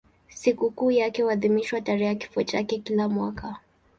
Sikukuu 0.29 0.91
yake 0.91 1.23
huadhimishwa 1.23 1.81
tarehe 1.81 2.05
ya 2.05 2.15
kifo 2.15 2.43
chake 2.43 2.77
kila 2.77 3.09
mwaka. 3.09 3.59